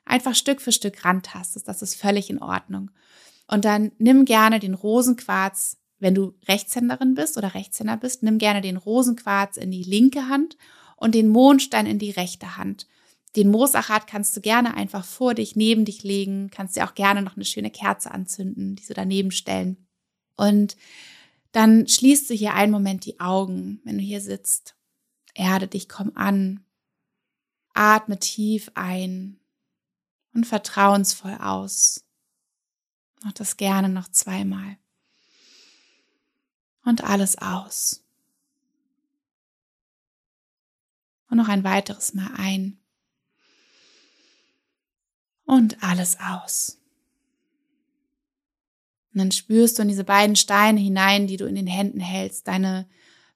[0.06, 1.68] einfach Stück für Stück rantastest.
[1.68, 2.90] Das ist völlig in Ordnung.
[3.48, 8.62] Und dann nimm gerne den Rosenquarz, wenn du Rechtshänderin bist oder Rechtshänder bist, nimm gerne
[8.62, 10.58] den Rosenquarz in die linke Hand
[11.04, 12.88] und den Mondstein in die rechte Hand.
[13.36, 17.22] Den Moosachat kannst du gerne einfach vor dich, neben dich legen, kannst dir auch gerne
[17.22, 19.86] noch eine schöne Kerze anzünden, diese daneben stellen.
[20.38, 20.78] Und
[21.52, 24.78] dann schließt du hier einen Moment die Augen, wenn du hier sitzt.
[25.34, 26.64] Erde dich, komm an.
[27.74, 29.42] Atme tief ein
[30.34, 32.06] und vertrauensvoll aus.
[33.26, 34.78] Mach das gerne noch zweimal.
[36.86, 38.03] Und alles aus.
[41.34, 42.78] Und noch ein weiteres Mal ein
[45.46, 46.78] und alles aus.
[49.12, 52.48] Und dann spürst du in diese beiden Steine hinein, die du in den Händen hältst,
[52.48, 52.88] deine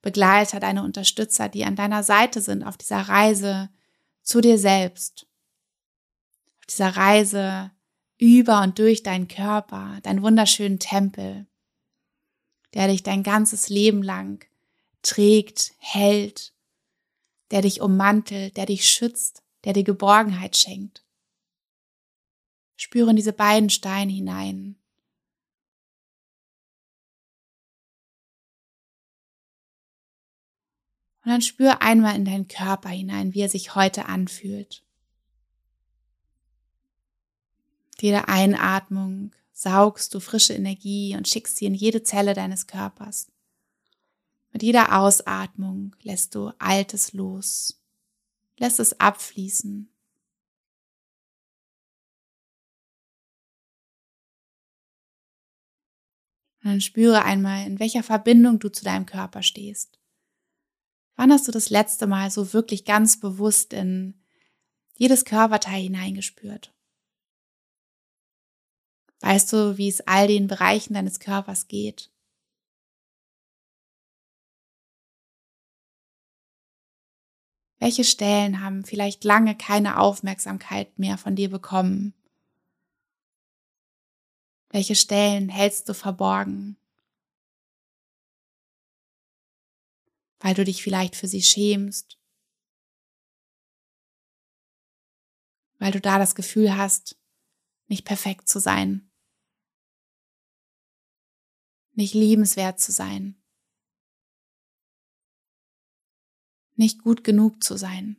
[0.04, 3.70] Begleiter, deine Unterstützer, die an deiner Seite sind auf dieser Reise
[4.22, 5.26] zu dir selbst.
[6.60, 7.72] Auf dieser Reise
[8.20, 11.48] über und durch deinen Körper, deinen wunderschönen Tempel,
[12.76, 14.46] der dich dein ganzes Leben lang
[15.02, 16.54] trägt, hält
[17.52, 21.04] der dich ummantelt, der dich schützt, der dir Geborgenheit schenkt.
[22.76, 24.76] Spüre in diese beiden Steine hinein.
[31.24, 34.84] Und dann spür einmal in deinen Körper hinein, wie er sich heute anfühlt.
[38.02, 43.28] jede Einatmung saugst du frische Energie und schickst sie in jede Zelle deines Körpers.
[44.52, 47.82] Mit jeder Ausatmung lässt du Altes los,
[48.58, 49.90] lässt es abfließen.
[56.64, 60.00] Und dann spüre einmal, in welcher Verbindung du zu deinem Körper stehst.
[61.16, 64.22] Wann hast du das letzte Mal so wirklich ganz bewusst in
[64.96, 66.74] jedes Körperteil hineingespürt?
[69.22, 72.12] Weißt du, wie es all den Bereichen deines Körpers geht?
[77.80, 82.13] Welche Stellen haben vielleicht lange keine Aufmerksamkeit mehr von dir bekommen?
[84.70, 86.78] Welche Stellen hältst du verborgen?
[90.40, 92.20] Weil du dich vielleicht für sie schämst?
[95.80, 97.16] Weil du da das Gefühl hast,
[97.88, 99.10] nicht perfekt zu sein?
[101.94, 103.36] Nicht liebenswert zu sein?
[106.78, 108.18] Nicht gut genug zu sein.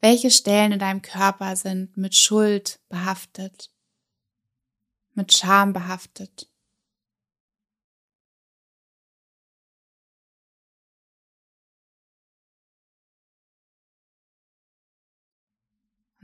[0.00, 3.70] Welche Stellen in deinem Körper sind mit Schuld behaftet,
[5.14, 6.53] mit Scham behaftet?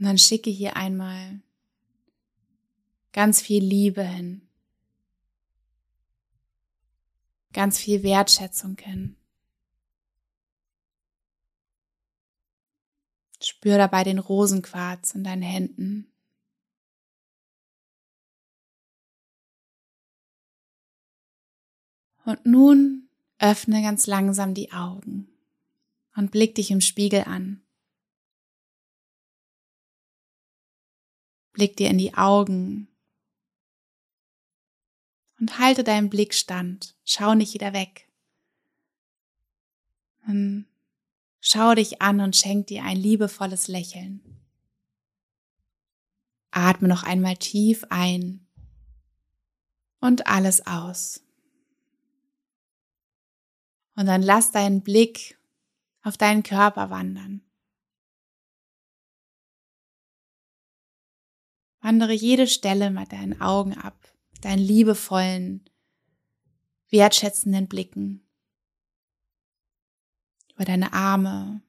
[0.01, 1.41] Und dann schicke hier einmal
[3.13, 4.41] ganz viel Liebe hin,
[7.53, 9.15] ganz viel Wertschätzung hin.
[13.43, 16.11] Spür dabei den Rosenquarz in deinen Händen.
[22.25, 25.29] Und nun öffne ganz langsam die Augen
[26.15, 27.61] und blick dich im Spiegel an.
[31.53, 32.87] Blick dir in die Augen
[35.39, 36.95] und halte deinen Blick stand.
[37.03, 38.07] Schau nicht wieder weg.
[40.25, 40.67] Dann
[41.39, 44.21] schau dich an und schenk dir ein liebevolles Lächeln.
[46.51, 48.45] Atme noch einmal tief ein
[49.99, 51.23] und alles aus.
[53.95, 55.39] Und dann lass deinen Blick
[56.03, 57.41] auf deinen Körper wandern.
[61.81, 65.67] Wandere jede Stelle mit deinen Augen ab, deinen liebevollen,
[66.89, 68.23] wertschätzenden Blicken.
[70.53, 71.61] Über deine Arme,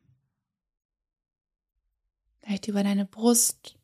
[2.40, 3.78] vielleicht über deine Brust,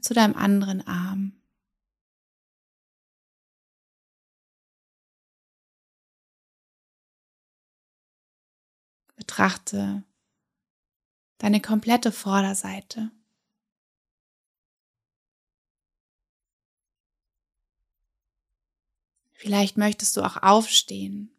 [0.00, 1.40] zu deinem anderen Arm.
[9.16, 10.04] Betrachte
[11.38, 13.10] deine komplette Vorderseite.
[19.44, 21.30] Vielleicht möchtest du auch aufstehen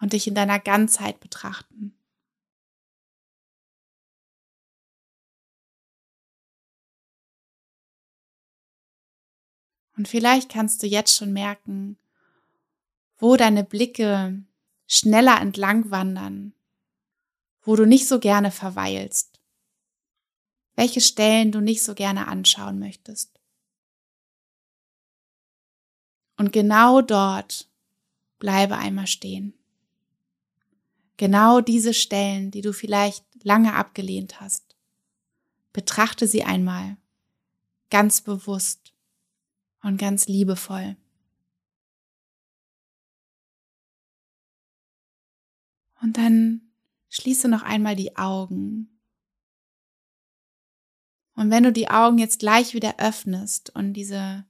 [0.00, 1.96] und dich in deiner Ganzheit betrachten.
[9.96, 11.96] Und vielleicht kannst du jetzt schon merken,
[13.16, 14.42] wo deine Blicke
[14.88, 16.54] schneller entlang wandern,
[17.62, 19.40] wo du nicht so gerne verweilst,
[20.74, 23.33] welche Stellen du nicht so gerne anschauen möchtest.
[26.36, 27.68] Und genau dort
[28.38, 29.54] bleibe einmal stehen.
[31.16, 34.76] Genau diese Stellen, die du vielleicht lange abgelehnt hast.
[35.72, 36.96] Betrachte sie einmal
[37.90, 38.92] ganz bewusst
[39.82, 40.96] und ganz liebevoll.
[46.02, 46.60] Und dann
[47.08, 49.00] schließe noch einmal die Augen.
[51.34, 54.44] Und wenn du die Augen jetzt gleich wieder öffnest und diese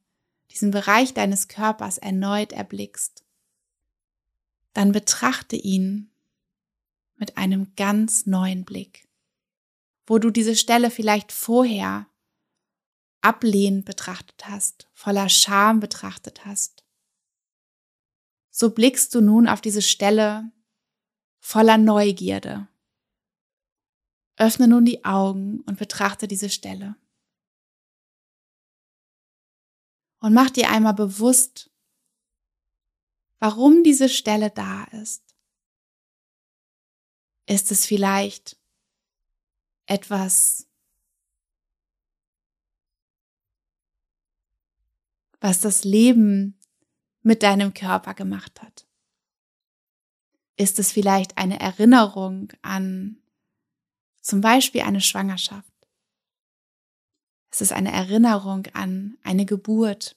[0.55, 3.25] diesen Bereich deines Körpers erneut erblickst,
[4.73, 6.11] dann betrachte ihn
[7.17, 9.09] mit einem ganz neuen Blick,
[10.07, 12.07] wo du diese Stelle vielleicht vorher
[13.21, 16.85] ablehnend betrachtet hast, voller Scham betrachtet hast.
[18.51, 20.53] So blickst du nun auf diese Stelle
[21.41, 22.69] voller Neugierde.
[24.37, 26.97] Öffne nun die Augen und betrachte diese Stelle.
[30.25, 31.71] Und mach dir einmal bewusst,
[33.41, 35.23] warum diese Stelle da ist.
[37.45, 38.59] Ist es vielleicht
[39.85, 40.67] etwas,
[45.41, 46.59] was das Leben
[47.21, 48.89] mit deinem Körper gemacht hat?
[50.57, 53.23] Ist es vielleicht eine Erinnerung an
[54.23, 55.74] zum Beispiel eine Schwangerschaft?
[57.55, 60.17] Es ist eine Erinnerung an eine Geburt.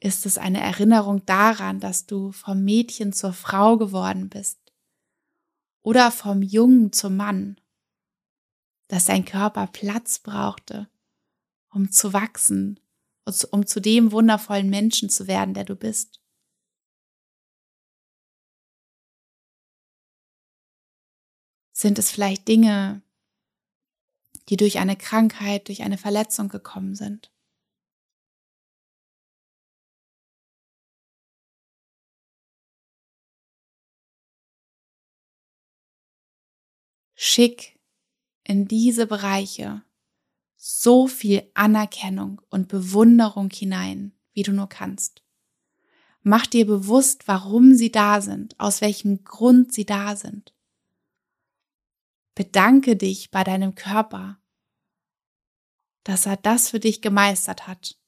[0.00, 4.60] Ist es eine Erinnerung daran, dass du vom Mädchen zur Frau geworden bist?
[5.80, 7.58] Oder vom Jungen zum Mann?
[8.88, 10.90] Dass dein Körper Platz brauchte,
[11.70, 12.80] um zu wachsen
[13.24, 16.20] und um zu dem wundervollen Menschen zu werden, der du bist?
[21.84, 23.02] Sind es vielleicht Dinge,
[24.48, 27.30] die durch eine Krankheit, durch eine Verletzung gekommen sind?
[37.14, 37.78] Schick
[38.44, 39.84] in diese Bereiche
[40.56, 45.22] so viel Anerkennung und Bewunderung hinein, wie du nur kannst.
[46.22, 50.53] Mach dir bewusst, warum sie da sind, aus welchem Grund sie da sind.
[52.34, 54.40] Bedanke dich bei deinem Körper,
[56.02, 57.98] dass er das für dich gemeistert hat,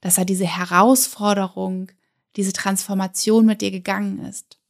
[0.00, 1.92] dass er diese Herausforderung,
[2.36, 4.60] diese Transformation mit dir gegangen ist,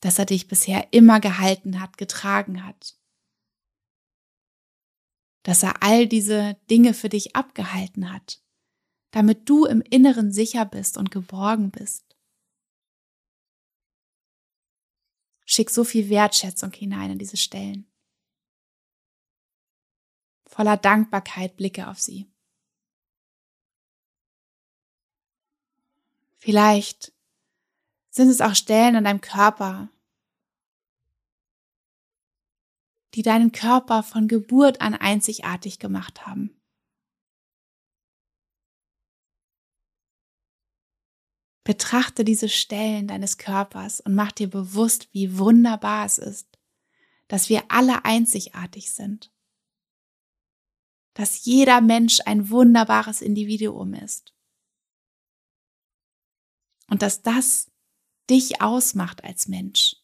[0.00, 2.98] dass er dich bisher immer gehalten hat, getragen hat,
[5.42, 8.42] dass er all diese Dinge für dich abgehalten hat,
[9.10, 12.09] damit du im Inneren sicher bist und geborgen bist.
[15.52, 17.90] Schick so viel Wertschätzung hinein in diese Stellen.
[20.46, 22.30] Voller Dankbarkeit blicke auf sie.
[26.36, 27.12] Vielleicht
[28.10, 29.88] sind es auch Stellen an deinem Körper,
[33.14, 36.59] die deinen Körper von Geburt an einzigartig gemacht haben.
[41.64, 46.58] Betrachte diese Stellen deines Körpers und mach dir bewusst, wie wunderbar es ist,
[47.28, 49.32] dass wir alle einzigartig sind.
[51.14, 54.34] Dass jeder Mensch ein wunderbares Individuum ist.
[56.88, 57.70] Und dass das
[58.30, 59.96] dich ausmacht als Mensch.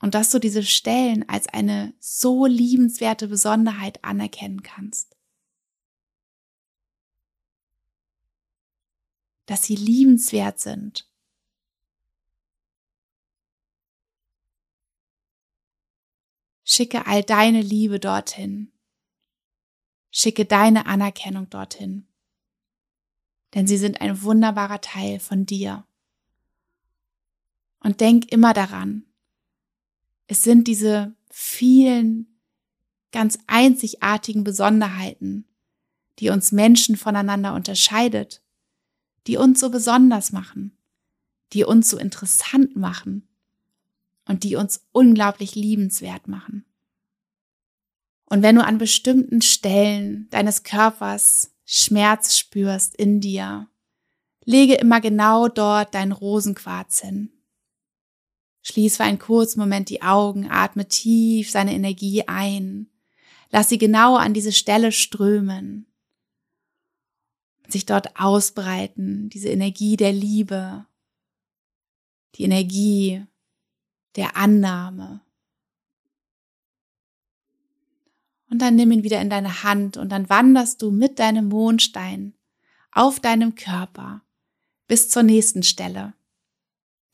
[0.00, 5.13] Und dass du diese Stellen als eine so liebenswerte Besonderheit anerkennen kannst.
[9.46, 11.08] Dass sie liebenswert sind.
[16.64, 18.72] Schicke all deine Liebe dorthin.
[20.10, 22.06] Schicke deine Anerkennung dorthin.
[23.52, 25.86] Denn sie sind ein wunderbarer Teil von dir.
[27.80, 29.04] Und denk immer daran,
[30.26, 32.40] es sind diese vielen
[33.12, 35.46] ganz einzigartigen Besonderheiten,
[36.18, 38.43] die uns Menschen voneinander unterscheidet
[39.26, 40.76] die uns so besonders machen,
[41.52, 43.26] die uns so interessant machen
[44.26, 46.64] und die uns unglaublich liebenswert machen.
[48.26, 53.68] Und wenn du an bestimmten Stellen deines Körpers Schmerz spürst in dir,
[54.44, 57.30] lege immer genau dort dein Rosenquarz hin.
[58.62, 62.88] Schließ für einen kurzen Moment die Augen, atme tief seine Energie ein.
[63.50, 65.86] Lass sie genau an diese Stelle strömen
[67.72, 70.86] sich dort ausbreiten, diese Energie der Liebe,
[72.36, 73.24] die Energie
[74.16, 75.20] der Annahme.
[78.50, 82.34] Und dann nimm ihn wieder in deine Hand und dann wanderst du mit deinem Mondstein
[82.92, 84.22] auf deinem Körper
[84.86, 86.14] bis zur nächsten Stelle,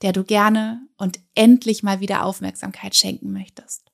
[0.03, 3.91] der du gerne und endlich mal wieder Aufmerksamkeit schenken möchtest.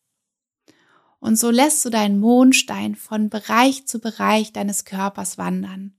[1.21, 5.97] Und so lässt du deinen Mondstein von Bereich zu Bereich deines Körpers wandern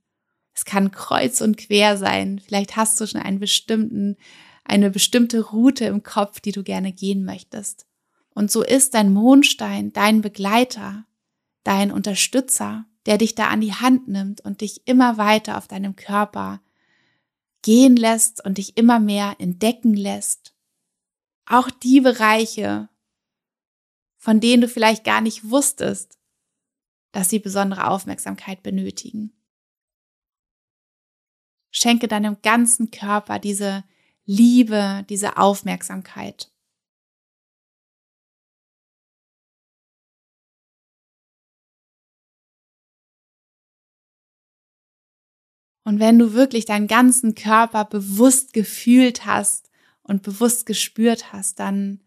[0.57, 2.39] es kann kreuz und quer sein.
[2.39, 4.17] Vielleicht hast du schon einen bestimmten,
[4.63, 7.85] eine bestimmte Route im Kopf, die du gerne gehen möchtest.
[8.33, 11.05] Und so ist dein Mondstein dein Begleiter,
[11.63, 15.95] dein Unterstützer, der dich da an die Hand nimmt und dich immer weiter auf deinem
[15.95, 16.59] Körper
[17.61, 20.55] gehen lässt und dich immer mehr entdecken lässt.
[21.45, 22.89] Auch die Bereiche,
[24.17, 26.17] von denen du vielleicht gar nicht wusstest,
[27.11, 29.36] dass sie besondere Aufmerksamkeit benötigen.
[31.77, 33.83] Schenke deinem ganzen Körper diese
[34.25, 36.51] Liebe, diese Aufmerksamkeit.
[45.83, 49.69] Und wenn du wirklich deinen ganzen Körper bewusst gefühlt hast
[50.01, 52.01] und bewusst gespürt hast, dann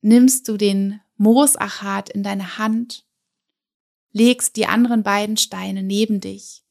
[0.00, 3.04] nimmst du den Moosachat in deine Hand,
[4.12, 6.64] legst die anderen beiden Steine neben dich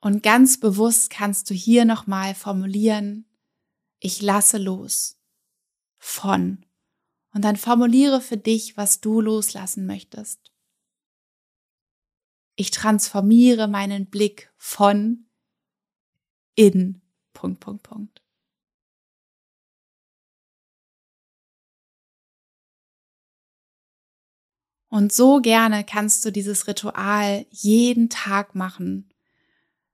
[0.00, 3.26] und ganz bewusst kannst du hier nochmal formulieren,
[3.98, 5.18] ich lasse los
[5.98, 6.64] von.
[7.32, 10.50] Und dann formuliere für dich, was du loslassen möchtest.
[12.56, 15.26] Ich transformiere meinen Blick von
[16.56, 18.22] in Punkt, Punkt, Punkt.
[24.88, 29.10] Und so gerne kannst du dieses Ritual jeden Tag machen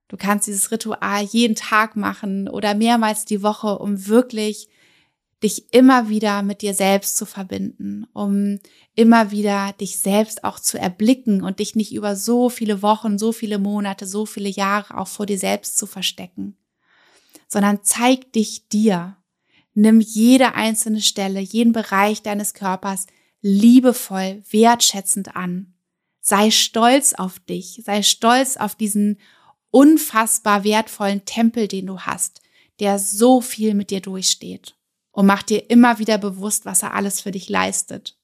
[0.08, 4.68] Du kannst dieses Ritual jeden Tag machen oder mehrmals die Woche, um wirklich
[5.42, 8.58] dich immer wieder mit dir selbst zu verbinden, um
[8.94, 13.32] immer wieder dich selbst auch zu erblicken und dich nicht über so viele Wochen, so
[13.32, 16.56] viele Monate, so viele Jahre auch vor dir selbst zu verstecken,
[17.48, 19.16] sondern zeig dich dir.
[19.74, 23.06] Nimm jede einzelne Stelle, jeden Bereich deines Körpers
[23.42, 25.74] liebevoll, wertschätzend an.
[26.22, 29.18] Sei stolz auf dich, sei stolz auf diesen
[29.70, 32.40] unfassbar wertvollen Tempel, den du hast,
[32.80, 34.76] der so viel mit dir durchsteht.
[35.10, 38.18] Und mach dir immer wieder bewusst, was er alles für dich leistet.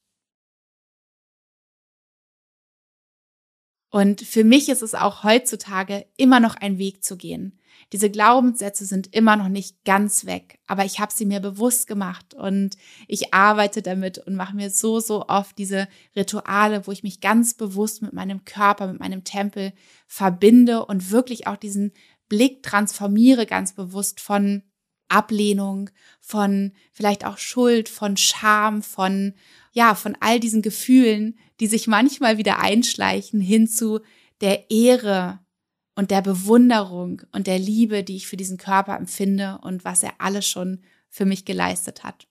[3.90, 7.58] Und für mich ist es auch heutzutage immer noch ein Weg zu gehen.
[7.92, 12.32] Diese Glaubenssätze sind immer noch nicht ganz weg, aber ich habe sie mir bewusst gemacht
[12.32, 17.20] und ich arbeite damit und mache mir so, so oft diese Rituale, wo ich mich
[17.20, 19.74] ganz bewusst mit meinem Körper, mit meinem Tempel
[20.06, 21.92] verbinde und wirklich auch diesen
[22.30, 24.62] Blick transformiere ganz bewusst von
[25.08, 29.34] Ablehnung, von vielleicht auch Schuld, von Scham, von,
[29.72, 34.00] ja, von all diesen Gefühlen, die sich manchmal wieder einschleichen hin zu
[34.40, 35.41] der Ehre
[35.94, 40.14] und der Bewunderung und der Liebe, die ich für diesen Körper empfinde und was er
[40.18, 42.26] alles schon für mich geleistet hat.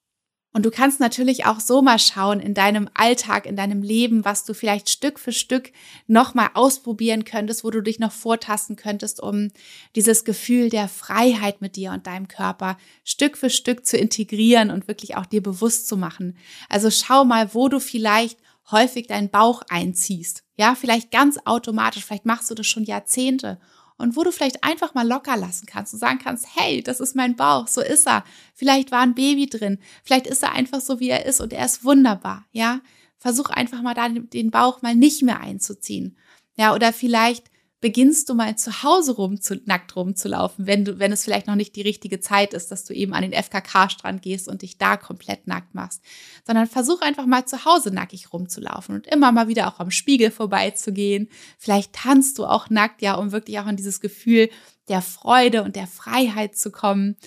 [0.53, 4.43] Und du kannst natürlich auch so mal schauen in deinem Alltag, in deinem Leben, was
[4.43, 5.72] du vielleicht Stück für Stück
[6.07, 9.51] nochmal ausprobieren könntest, wo du dich noch vortasten könntest, um
[9.95, 14.89] dieses Gefühl der Freiheit mit dir und deinem Körper Stück für Stück zu integrieren und
[14.89, 16.36] wirklich auch dir bewusst zu machen.
[16.68, 18.38] Also schau mal, wo du vielleicht
[18.72, 20.44] häufig deinen Bauch einziehst.
[20.58, 23.60] Ja, vielleicht ganz automatisch, vielleicht machst du das schon Jahrzehnte
[23.98, 27.16] und wo du vielleicht einfach mal locker lassen kannst und sagen kannst, hey, das ist
[27.16, 28.24] mein Bauch, so ist er.
[28.54, 31.66] Vielleicht war ein Baby drin, vielleicht ist er einfach so, wie er ist und er
[31.66, 32.82] ist wunderbar, ja.
[33.18, 36.18] Versuch einfach mal da den Bauch mal nicht mehr einzuziehen.
[36.56, 37.51] Ja, oder vielleicht
[37.82, 41.56] beginnst du mal zu Hause rum zu, nackt rumzulaufen, wenn du, wenn es vielleicht noch
[41.56, 44.98] nicht die richtige Zeit ist, dass du eben an den FKK-Strand gehst und dich da
[44.98, 46.02] komplett nackt machst,
[46.46, 50.30] sondern versuch einfach mal zu Hause nackig rumzulaufen und immer mal wieder auch am Spiegel
[50.30, 51.28] vorbeizugehen.
[51.58, 54.50] Vielleicht tanzt du auch nackt, ja, um wirklich auch in dieses Gefühl
[54.88, 57.18] der Freude und der Freiheit zu kommen.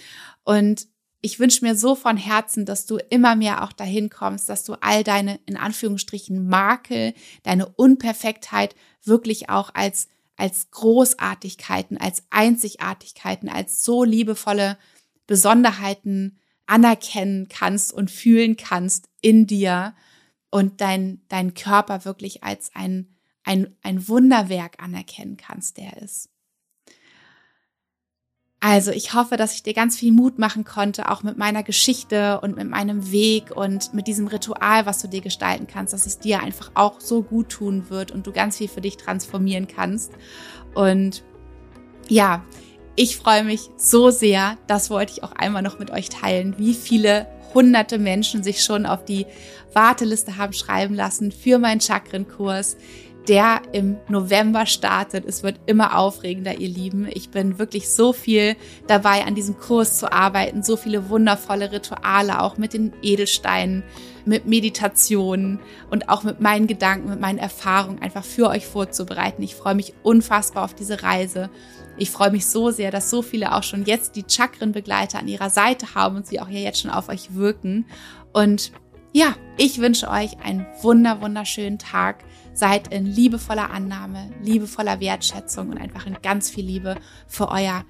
[0.45, 0.87] Und
[1.21, 4.75] ich wünsche mir so von Herzen, dass du immer mehr auch dahin kommst, dass du
[4.75, 13.85] all deine, in Anführungsstrichen, Makel, deine Unperfektheit wirklich auch als als Großartigkeiten, als Einzigartigkeiten, als
[13.85, 14.79] so liebevolle
[15.27, 19.95] Besonderheiten anerkennen kannst und fühlen kannst in dir
[20.51, 26.31] und dein, dein Körper wirklich als ein, ein, ein Wunderwerk anerkennen kannst, der ist.
[28.67, 32.41] Also ich hoffe, dass ich dir ganz viel Mut machen konnte, auch mit meiner Geschichte
[32.41, 36.19] und mit meinem Weg und mit diesem Ritual, was du dir gestalten kannst, dass es
[36.19, 40.13] dir einfach auch so gut tun wird und du ganz viel für dich transformieren kannst.
[40.75, 41.25] Und
[42.09, 42.43] ja,
[42.97, 46.73] ich freue mich so sehr, das wollte ich auch einmal noch mit euch teilen, wie
[46.73, 49.27] viele hunderte Menschen sich schon auf die
[49.75, 52.79] Warteliste haben schreiben lassen für meinen Chakrenkurs,
[53.29, 55.25] der im November startet.
[55.25, 57.09] Es wird immer aufregender, ihr Lieben.
[57.11, 58.57] Ich bin wirklich so viel
[58.87, 63.83] dabei, an diesem Kurs zu arbeiten, so viele wundervolle Rituale, auch mit den Edelsteinen,
[64.27, 65.61] mit Meditationen
[65.91, 69.43] und auch mit meinen Gedanken, mit meinen Erfahrungen einfach für euch vorzubereiten.
[69.43, 71.51] Ich freue mich unfassbar auf diese Reise.
[71.97, 75.51] Ich freue mich so sehr, dass so viele auch schon jetzt die Chakrenbegleiter an ihrer
[75.51, 77.87] Seite haben und sie auch ja jetzt schon auf euch wirken.
[78.33, 78.73] Und
[79.13, 82.25] ja, ich wünsche euch einen wunder, wunderschönen Tag.
[82.55, 86.97] Seid in liebevoller Annahme, liebevoller Wertschätzung und einfach in ganz viel Liebe
[87.27, 87.85] für euer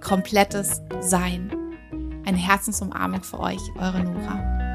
[0.00, 1.50] komplettes Sein.
[2.24, 4.69] Eine Herzensumarmung für euch, eure Nora.